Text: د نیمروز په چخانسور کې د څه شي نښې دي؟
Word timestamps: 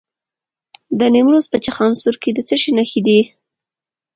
د 0.99 1.01
نیمروز 1.13 1.45
په 1.51 1.57
چخانسور 1.65 2.15
کې 2.21 2.29
د 2.33 2.39
څه 2.47 2.55
شي 2.61 2.71
نښې 2.77 3.01
دي؟ 3.07 3.19